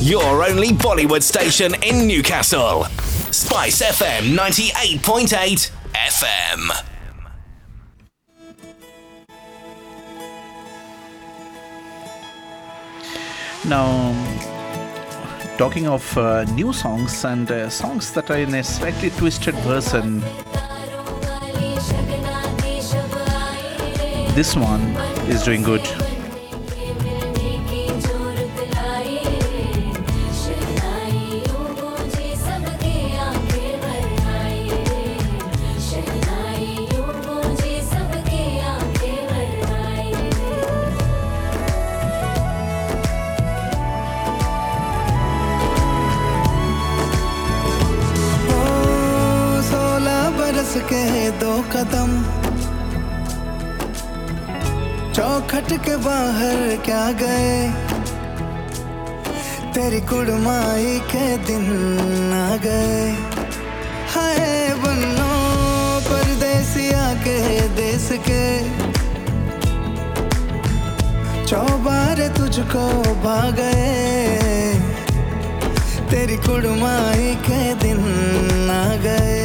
Your 0.00 0.44
only 0.44 0.68
Bollywood 0.68 1.22
station 1.22 1.74
in 1.82 2.06
Newcastle. 2.06 2.84
Spice 3.30 3.82
FM 3.82 4.36
98.8 4.36 5.70
FM. 5.94 6.70
Now, 13.68 14.31
talking 15.57 15.87
of 15.87 16.17
uh, 16.17 16.43
new 16.55 16.73
songs 16.73 17.25
and 17.25 17.49
uh, 17.51 17.69
songs 17.69 18.11
that 18.13 18.29
are 18.31 18.37
in 18.37 18.53
a 18.55 18.63
slightly 18.63 19.09
twisted 19.11 19.55
version, 19.55 20.19
this 24.35 24.55
one 24.55 24.81
is 25.29 25.43
doing 25.43 25.61
good. 25.61 26.12
के 55.77 55.95
बाहर 55.95 56.77
क्या 56.85 57.11
गए? 57.11 57.69
तेरी 59.73 60.01
कुड़माई 60.01 60.99
के 61.11 61.37
दिन 61.37 61.65
आ 62.33 62.55
गए। 62.57 63.11
हाय 64.15 64.73
बनो 64.77 65.33
परदेसिया 66.09 67.13
के 67.13 67.37
देश 67.69 68.09
के। 68.29 68.43
चौबार 71.45 72.27
तुझको 72.37 72.87
भा 73.23 73.51
गए 73.51 74.73
तेरी 76.11 76.37
कुड़माई 76.37 77.35
के 77.35 77.61
दिन 77.75 77.99
आ 78.71 78.95
गए। 78.95 79.42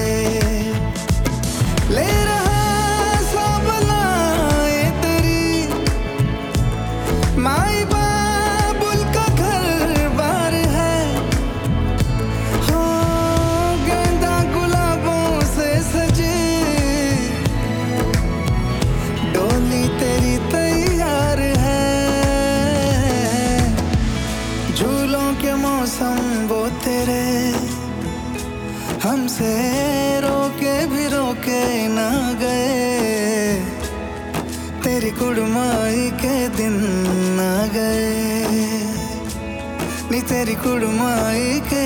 कुड़माई 40.68 41.60
के 41.72 41.77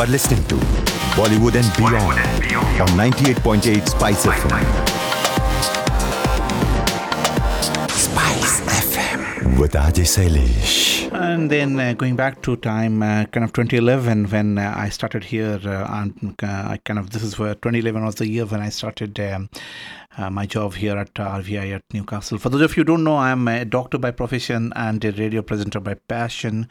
Are 0.00 0.06
listening 0.06 0.42
to 0.44 0.54
Bollywood 1.14 1.56
and 1.56 1.76
Beyond 1.76 2.18
on 2.80 2.88
98.8 2.96 3.86
Spice 3.86 4.24
FM. 4.24 4.60
Spice 7.90 8.60
FM 8.62 9.60
with 9.60 9.72
RJ 9.72 10.06
Sailesh. 10.06 11.12
And 11.12 11.50
then 11.50 11.78
uh, 11.78 11.92
going 11.92 12.16
back 12.16 12.40
to 12.42 12.56
time, 12.56 13.02
uh, 13.02 13.26
kind 13.26 13.44
of 13.44 13.52
2011, 13.52 14.30
when 14.30 14.56
uh, 14.56 14.72
I 14.74 14.88
started 14.88 15.22
here, 15.22 15.60
uh, 15.64 15.86
and 15.90 16.34
uh, 16.42 16.46
I 16.46 16.78
kind 16.82 16.98
of 16.98 17.10
this 17.10 17.22
is 17.22 17.38
where 17.38 17.54
2011 17.54 18.02
was 18.02 18.14
the 18.14 18.26
year 18.26 18.46
when 18.46 18.62
I 18.62 18.70
started 18.70 19.20
um, 19.20 19.50
uh, 20.20 20.30
my 20.30 20.44
job 20.46 20.74
here 20.74 20.98
at 20.98 21.18
uh, 21.18 21.38
RVI 21.38 21.74
at 21.76 21.82
Newcastle. 21.92 22.38
For 22.38 22.50
those 22.50 22.60
of 22.60 22.76
you 22.76 22.82
who 22.82 22.84
don't 22.84 23.04
know, 23.04 23.16
I'm 23.16 23.48
a 23.48 23.64
doctor 23.64 23.96
by 23.96 24.10
profession 24.10 24.72
and 24.76 25.02
a 25.04 25.12
radio 25.12 25.40
presenter 25.40 25.80
by 25.80 25.94
passion. 25.94 26.68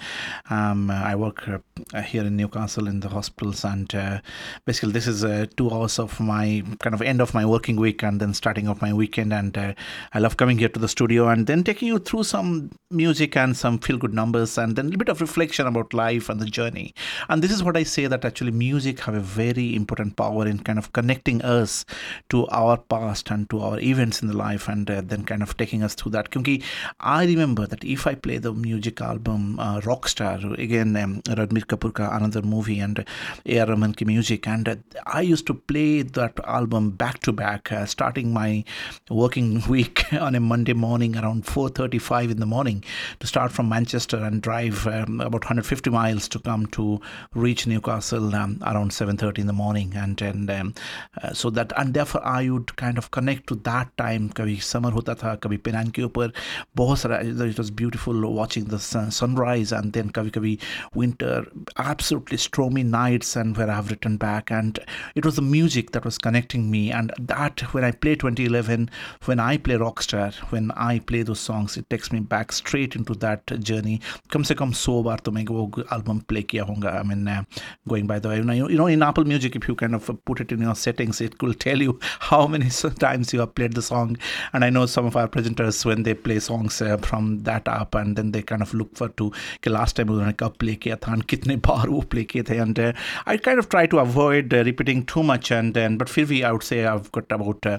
Um, 0.49 0.91
I 0.91 1.15
work 1.15 1.47
uh, 1.47 2.01
here 2.01 2.23
in 2.23 2.35
Newcastle 2.37 2.87
in 2.87 2.99
the 2.99 3.09
hospitals, 3.09 3.63
and 3.63 3.93
uh, 3.95 4.21
basically 4.65 4.91
this 4.91 5.07
is 5.07 5.25
two 5.55 5.71
hours 5.71 5.97
of 5.97 6.19
my 6.19 6.63
kind 6.79 6.93
of 6.93 7.01
end 7.01 7.21
of 7.21 7.33
my 7.33 7.45
working 7.45 7.75
week 7.75 8.03
and 8.03 8.19
then 8.19 8.33
starting 8.33 8.67
of 8.67 8.81
my 8.81 8.93
weekend. 8.93 9.33
And 9.33 9.57
I 9.57 10.19
love 10.19 10.37
coming 10.37 10.59
here 10.59 10.69
to 10.69 10.79
the 10.79 10.87
studio 10.87 11.27
and 11.29 11.47
then 11.47 11.63
taking 11.63 11.87
you 11.87 11.99
through 11.99 12.25
some 12.25 12.69
music 12.91 13.35
and 13.35 13.57
some 13.57 13.79
feel 13.79 13.97
good 13.97 14.13
numbers 14.13 14.57
and 14.57 14.75
then 14.75 14.85
a 14.85 14.89
little 14.89 14.99
bit 14.99 15.09
of 15.09 15.21
reflection 15.21 15.65
about 15.65 15.93
life 15.93 16.29
and 16.29 16.39
the 16.39 16.45
journey. 16.45 16.93
And 17.27 17.41
this 17.41 17.51
is 17.51 17.63
what 17.63 17.77
I 17.77 17.83
say 17.83 18.05
that 18.07 18.25
actually 18.25 18.51
music 18.51 18.99
have 19.01 19.15
a 19.15 19.19
very 19.19 19.75
important 19.75 20.15
power 20.15 20.47
in 20.47 20.59
kind 20.59 20.77
of 20.77 20.93
connecting 20.93 21.41
us 21.41 21.85
to 22.29 22.47
our 22.47 22.77
past 22.77 23.31
and 23.31 23.38
to 23.47 23.59
our 23.59 23.79
events 23.79 24.21
in 24.21 24.27
the 24.27 24.37
life 24.37 24.67
and 24.67 24.89
uh, 24.89 25.01
then 25.01 25.23
kind 25.23 25.41
of 25.41 25.57
taking 25.57 25.83
us 25.83 25.95
through 25.95 26.11
that. 26.11 26.29
Because 26.29 26.63
I 26.99 27.25
remember 27.25 27.67
that 27.67 27.83
if 27.83 28.07
I 28.07 28.15
play 28.15 28.37
the 28.37 28.53
music 28.53 29.01
album 29.01 29.59
uh, 29.59 29.81
Rockstar, 29.81 30.57
again, 30.57 30.95
um, 30.95 31.21
Ranbir 31.23 31.65
Kapoor 31.65 31.93
ka 31.93 32.15
another 32.15 32.41
movie 32.41 32.79
and 32.79 33.05
A.R. 33.45 33.67
Rahman 33.67 33.93
ki 33.93 34.05
music, 34.05 34.47
and 34.47 34.69
uh, 34.69 34.75
I 35.05 35.21
used 35.21 35.47
to 35.47 35.53
play 35.53 36.03
that 36.03 36.39
album 36.45 36.91
back 36.91 37.19
to 37.21 37.31
back, 37.31 37.71
uh, 37.71 37.85
starting 37.85 38.33
my 38.33 38.63
working 39.09 39.61
week 39.69 40.11
on 40.13 40.35
a 40.35 40.39
Monday 40.39 40.73
morning 40.73 41.17
around 41.17 41.45
4.35 41.45 42.31
in 42.31 42.39
the 42.39 42.45
morning 42.45 42.59
morning 42.59 42.83
to 43.19 43.27
start 43.27 43.51
from 43.51 43.69
Manchester 43.69 44.17
and 44.17 44.41
drive 44.41 44.85
um, 44.87 45.21
about 45.21 45.43
150 45.43 45.89
miles 45.89 46.27
to 46.27 46.39
come 46.39 46.65
to 46.67 46.99
reach 47.33 47.65
Newcastle 47.65 48.35
um, 48.35 48.61
around 48.65 48.91
7:30 48.91 49.39
in 49.39 49.47
the 49.47 49.53
morning, 49.53 49.93
and 49.95 50.21
and 50.21 50.49
um, 50.51 50.73
uh, 51.21 51.33
so 51.33 51.49
that 51.49 51.71
and 51.77 51.93
therefore 51.93 52.21
I 52.25 52.49
would 52.49 52.75
kind 52.75 52.97
of 52.97 53.11
connect 53.18 53.46
to 53.48 53.54
that 53.62 53.96
time. 53.96 54.28
कभी 54.36 54.56
summer 54.62 54.92
होता 54.92 55.14
था 55.14 55.34
कभी 55.34 55.56
पेनान 55.56 55.90
के 55.90 56.02
ऊपर 56.02 56.32
बहुत 56.76 56.98
सारा 56.98 57.20
it 57.22 57.58
was 57.58 57.70
beautiful 57.70 58.14
watching 58.38 58.64
the 58.64 58.78
sun, 58.78 59.10
sunrise 59.10 59.72
and 59.72 59.92
then 59.92 60.10
कभी 60.12 60.30
कभी 60.30 60.58
winter 60.94 61.46
absolutely 61.76 62.36
stormy 62.36 62.82
nights 62.82 63.36
and 63.36 63.56
where 63.56 63.70
I've 63.70 63.90
written 63.90 64.16
back 64.16 64.50
and 64.50 64.78
it 65.14 65.24
was 65.24 65.36
the 65.36 65.42
music 65.42 65.92
that 65.92 66.04
was 66.04 66.18
connecting 66.18 66.70
me 66.70 66.90
and 66.90 67.12
that 67.18 67.60
when 67.72 67.84
I 67.84 67.90
play 67.90 68.14
2011 68.14 68.90
when 69.24 69.40
I 69.40 69.56
play 69.56 69.76
Rockstar 69.76 70.34
when 70.52 70.70
I 70.76 70.98
play 70.98 71.22
those 71.22 71.40
songs 71.40 71.76
it 71.76 71.88
takes 71.90 72.12
me 72.12 72.20
back 72.20 72.52
straight 72.52 72.96
into 72.96 73.14
that 73.26 73.46
journey 73.70 74.00
कम 74.32 74.42
से 74.42 74.54
कम 74.54 74.72
सौ 74.72 75.02
बार 75.02 75.18
तो 75.24 75.32
मैं 75.32 75.44
वो 75.50 75.70
album 75.92 76.22
play 76.32 76.44
किया 76.50 76.64
होगा 76.64 76.98
I 77.00 77.02
mean 77.02 77.28
uh, 77.28 77.42
going 77.88 78.06
by 78.06 78.18
the 78.18 78.28
way 78.28 78.36
you 78.36 78.44
know, 78.44 78.68
you 78.68 78.76
know 78.76 78.86
in 78.86 79.02
Apple 79.02 79.24
Music 79.24 79.56
if 79.56 79.68
you 79.68 79.74
kind 79.74 79.94
of 79.94 80.10
put 80.24 80.40
it 80.40 80.52
in 80.52 80.60
your 80.60 80.74
settings 80.74 81.20
it 81.20 81.42
will 81.42 81.54
tell 81.54 81.82
you 81.82 81.98
how 82.30 82.46
many 82.46 82.70
times 83.08 83.32
you 83.32 83.40
have 83.40 83.54
played 83.54 83.72
the 83.72 83.82
song 83.82 84.16
and 84.52 84.64
I 84.64 84.70
know 84.70 84.86
some 84.86 85.06
of 85.06 85.16
our 85.16 85.28
presenters 85.28 85.84
when 85.84 86.02
they 86.02 86.14
play 86.14 86.38
songs 86.38 86.80
uh, 86.82 86.96
from 86.98 87.42
that 87.44 87.68
app 87.68 87.94
and 87.94 88.16
then 88.16 88.32
they 88.32 88.42
kind 88.42 88.62
of 88.62 88.74
look 88.74 88.96
for 88.96 89.08
to 89.08 89.32
कि 89.62 89.70
last 89.70 89.96
time 89.96 90.10
उन्होंने 90.10 90.32
कब 90.32 90.56
play 90.58 90.76
किया 90.76 90.96
था 90.96 91.12
and 91.12 91.26
कितने 91.26 91.56
बार 91.68 91.88
वो 91.88 92.02
play 92.14 92.24
किए 92.24 92.42
थे 92.50 92.60
and 92.60 92.78
uh, 92.78 92.92
I 93.26 93.36
kind 93.36 93.58
of 93.58 93.68
try 93.68 93.86
to 93.86 93.98
avoid 93.98 94.54
uh, 94.54 94.64
repeating 94.64 95.04
too 95.04 95.22
much 95.22 95.50
and 95.50 95.74
then 95.74 95.98
but 95.98 96.08
फिर 96.08 96.26
भी 96.26 96.42
I 96.44 96.52
would 96.52 96.62
say 96.62 96.84
I've 96.84 97.10
got 97.12 97.32
about 97.32 97.66
uh, 97.66 97.78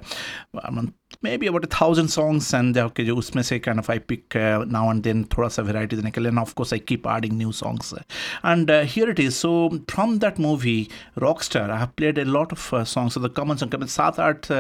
maybe 1.39 1.47
about 1.47 1.67
thousand 1.73 2.09
songs 2.09 2.53
and 2.55 2.79
okay 2.79 3.05
जो 3.05 3.15
उसमें 3.17 3.43
से 3.43 3.59
kind 3.59 3.79
of 3.81 3.91
I 3.91 3.99
pick 4.09 4.37
now 4.69 4.93
and 4.93 5.03
then 5.03 5.23
थोड़ा 5.37 5.49
सा 5.49 5.63
variety 5.63 5.97
देने 5.97 6.11
के 6.11 6.21
लिए 6.21 6.31
and 6.31 6.39
of course 6.39 6.73
I 6.73 6.79
keep 6.89 7.07
adding 7.09 7.33
new 7.39 7.53
songs 7.53 7.93
and 7.95 8.71
here 8.71 9.11
it 9.11 9.21
is 9.21 9.33
so 9.35 9.51
from 9.91 10.19
that 10.19 10.39
movie 10.41 10.77
Rockstar 11.43 11.71
I 11.71 11.79
have 11.79 11.89
played 11.97 12.19
a 12.19 12.25
lot 12.27 12.53
of 12.53 12.75
songs 12.89 13.19
the 13.19 13.31
common 13.37 13.57
song 13.57 13.73
कम 13.73 13.85
सात 13.89 14.21
आठ 14.21 14.51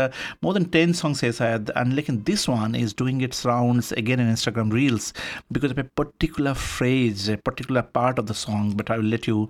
more 0.45 0.55
than 0.55 0.65
ten 0.73 0.93
songs 0.93 1.25
है 1.25 1.33
शायद 1.33 1.73
and 1.77 1.93
लेकिन 1.93 2.23
this 2.27 2.49
one 2.49 2.75
is 2.77 2.95
doing 2.99 3.23
its 3.23 3.47
rounds 3.47 3.93
again 3.95 4.21
in 4.21 4.31
Instagram 4.31 4.73
reels 4.73 5.13
because 5.53 5.73
of 5.73 5.79
a 5.79 5.89
particular 5.97 6.55
phrase 6.55 7.29
a 7.31 7.37
particular 7.47 7.83
part 7.95 8.19
of 8.19 8.27
the 8.27 8.35
song 8.41 8.75
but 8.75 8.91
I 8.91 8.99
will 8.99 9.11
let 9.11 9.29
you 9.29 9.49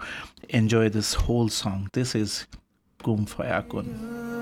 enjoy 0.55 0.91
this 0.91 1.17
whole 1.19 1.49
song 1.57 1.89
this 1.95 2.17
is 2.17 2.41
कुन 3.01 3.25
फ़या 3.27 3.61
कुन 3.71 4.40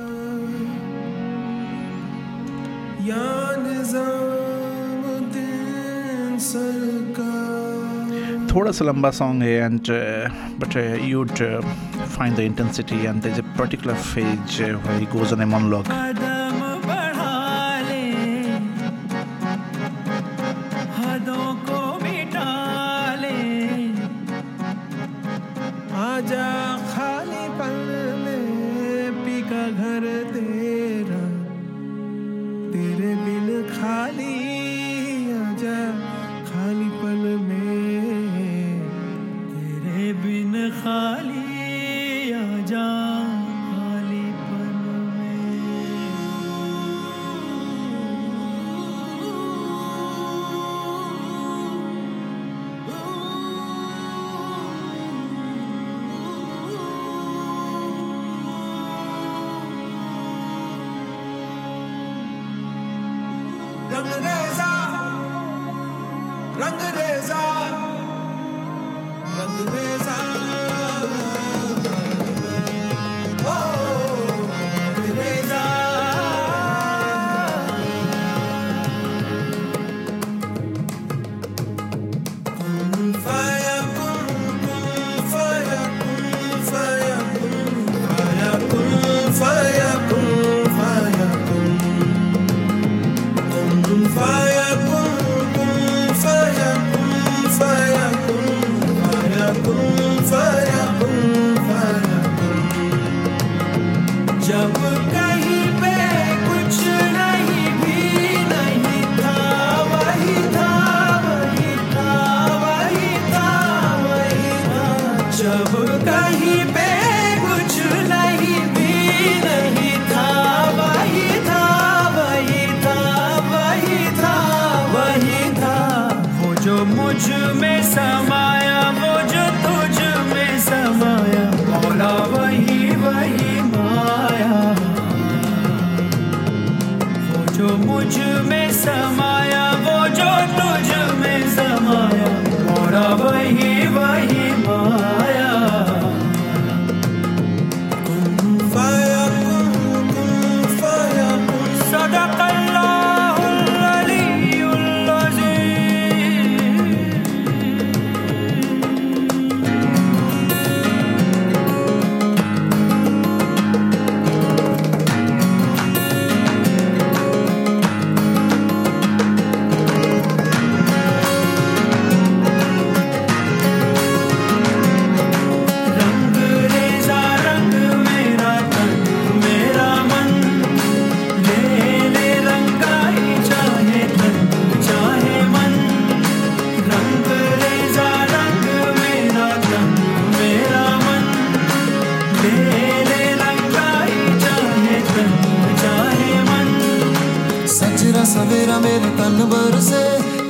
थोड़ा 8.54 8.72
सा 8.72 8.86
लंबा 8.86 9.10
song 9.12 9.44
है 9.44 9.50
and 9.50 9.88
but 10.62 10.76
you'd 11.08 11.42
uh, 11.46 11.62
find 12.18 12.40
the 12.42 12.46
intensity 12.52 13.00
and 13.12 13.26
there's 13.26 13.42
a 13.46 13.48
particular 13.62 13.98
phase 14.12 14.62
uh, 14.62 14.74
where 14.86 15.00
he 15.00 15.12
goes 15.18 15.36
on 15.38 15.44
a 15.48 16.27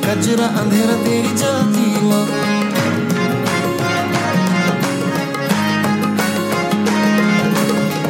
कचरा 0.08 0.46
अंधेरा 0.60 0.94
तेरी 1.04 1.32
जाती 1.36 1.88
लौ 2.10 2.20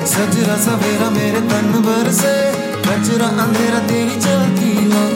सजरा 0.06 0.56
सवेरा 0.56 1.10
मेरे 1.10 1.40
तन 1.40 1.72
भर 1.86 2.10
से 2.12 2.34
कचरा 2.86 3.26
अंधेरा 3.44 3.80
तेरी 3.88 4.20
जाती 4.20 4.74
लौ 4.88 5.06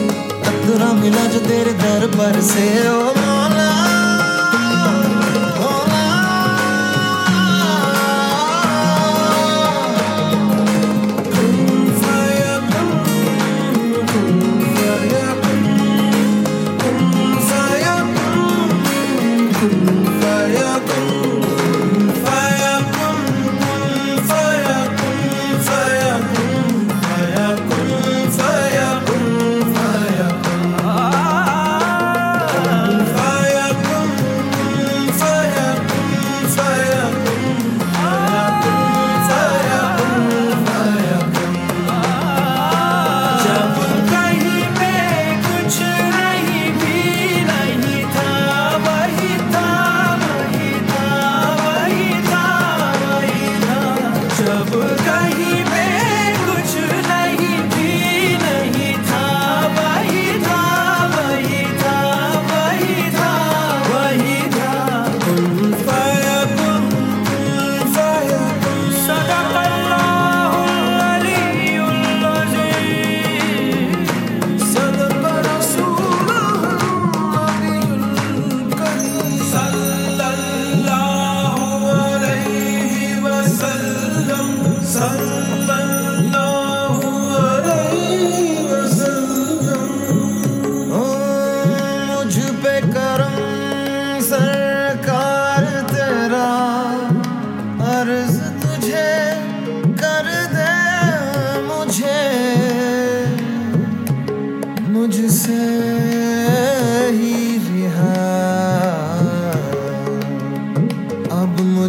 अतरा 0.51 0.93
मिला 0.93 1.25
जो 1.25 1.39
तेरे 1.39 1.73
दर 1.73 2.07
पर 2.17 2.41
से, 2.41 2.67
ओ 2.89 3.13
मा। 3.17 3.32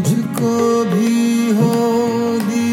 मुझको 0.04 0.84
भी 0.84 1.50
होगी। 1.58 2.63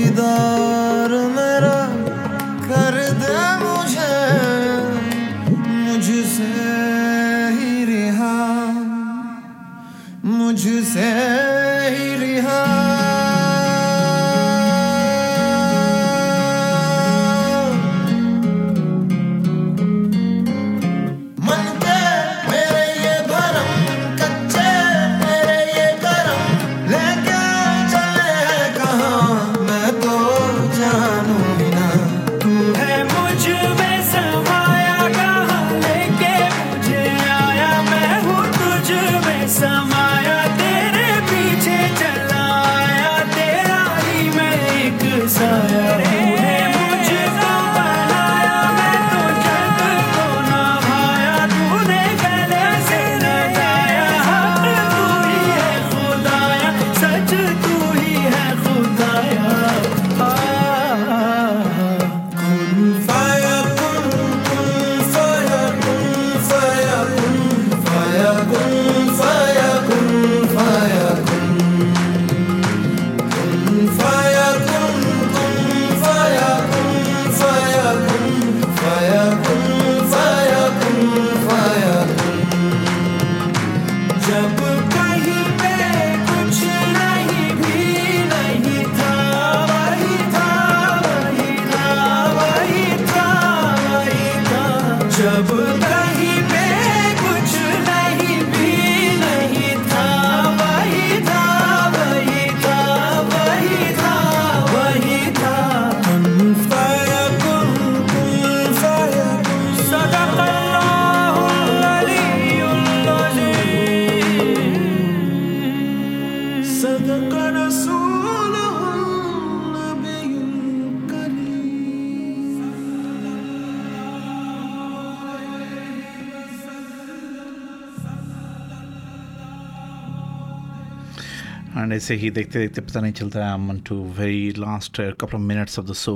ऐसे 132.02 132.16
ही 132.16 132.30
देखते 132.32 132.60
देखते 132.60 132.82
पता 132.82 132.99
नहीं 132.99 133.14
चलता 133.14 133.45
है 133.45 133.58
मन 133.62 133.80
to 133.88 133.95
very 134.18 134.54
last 134.58 134.99
couple 135.22 135.36
of 135.36 135.41
minutes 135.41 135.80
of 135.80 135.86
the 135.88 135.93
show 135.95 136.14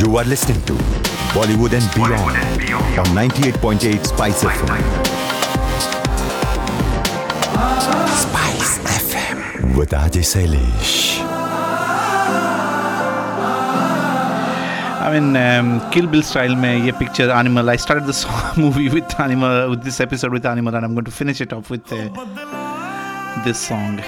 you 0.00 0.16
are 0.16 0.26
listening 0.26 0.60
to 0.68 0.74
Bollywood 1.34 1.74
and 1.74 1.88
Beyond 1.94 2.98
on 2.98 3.16
98.8 3.18 4.06
Spice 4.06 4.44
FM 4.44 4.84
Spice 8.24 8.78
FM 8.96 9.78
with 9.78 9.94
RJ 10.02 10.22
Shailesh 10.32 10.92
mean, 15.14 15.36
um, 15.36 15.90
Kill 15.92 16.06
Bill 16.06 16.22
style 16.22 16.56
में 16.56 16.84
ये 16.84 16.92
picture 16.98 17.30
Animal. 17.30 17.70
I 17.70 17.76
started 17.76 18.06
this 18.06 18.24
movie 18.56 18.88
with 18.88 19.20
Animal, 19.20 19.70
with 19.70 19.84
this 19.84 20.00
episode 20.00 20.32
with 20.32 20.46
Animal, 20.46 20.74
and 20.74 20.84
I'm 20.84 20.94
going 20.94 21.04
to 21.04 21.16
finish 21.22 21.40
it 21.40 21.52
off 21.52 21.70
with 21.70 21.92
uh, 21.92 22.08
this 23.44 23.58
song. 23.58 24.00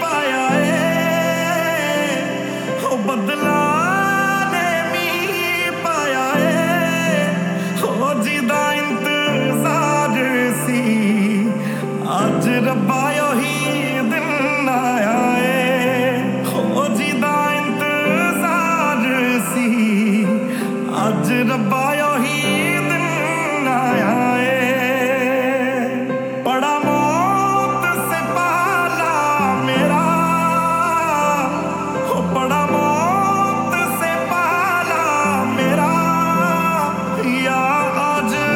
Oh. 0.00 0.77